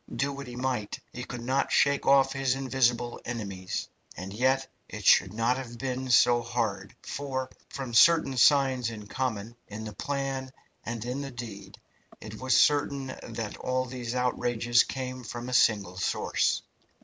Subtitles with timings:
[0.15, 3.87] Do what he might, he could not shake off his invisible enemies.
[4.17, 9.55] And yet it should not have been so hard, for, from certain signs in common,
[9.67, 10.49] in the plan
[10.83, 11.79] and in the deed,
[12.19, 16.63] it was certain that all these outrages came from a single source.